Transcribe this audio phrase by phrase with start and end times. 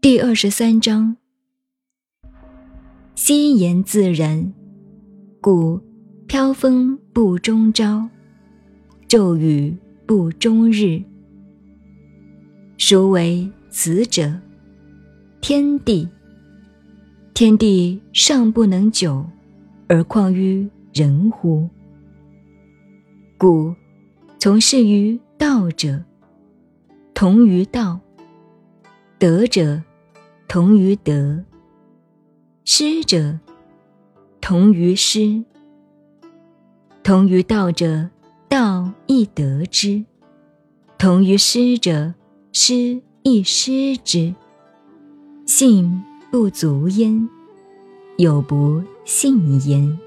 [0.00, 1.16] 第二十三章。
[3.14, 4.54] 心言自然
[5.40, 5.78] 故
[6.26, 8.08] 飘风不终朝
[9.06, 9.76] 骤雨
[10.06, 11.02] 不终日。
[12.78, 14.40] 孰为此者？
[15.42, 16.08] 天地
[17.34, 19.22] 天地尚不能久
[19.88, 21.68] 而况于人乎？
[23.36, 23.74] 故
[24.38, 26.07] 从事于道者。
[27.20, 27.98] 同于道；
[29.18, 29.82] 德者，
[30.46, 31.42] 同于德；
[32.64, 33.40] 失者，
[34.40, 35.42] 同于失。
[37.02, 38.08] 同于道者，
[38.48, 40.04] 道亦得之；
[40.96, 42.14] 同于失者，
[42.52, 44.32] 失亦失之。
[45.44, 47.28] 信不足焉，
[48.18, 49.98] 有不信焉。